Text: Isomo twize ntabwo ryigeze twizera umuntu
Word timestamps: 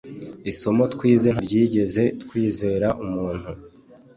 Isomo 0.51 0.83
twize 0.93 1.27
ntabwo 1.29 1.41
ryigeze 1.47 2.03
twizera 2.21 2.87
umuntu 3.03 3.49